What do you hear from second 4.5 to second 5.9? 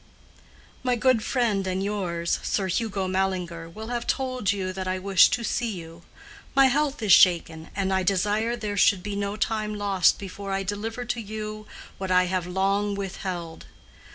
you that I wish to see